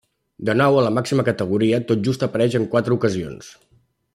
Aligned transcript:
De 0.47 0.53
nou 0.61 0.77
a 0.77 0.85
la 0.85 0.93
màxima 0.95 1.25
categoria, 1.27 1.81
tot 1.91 2.01
just 2.09 2.27
apareix 2.29 2.59
en 2.61 2.67
quatre 2.73 2.97
ocasions. 2.97 3.53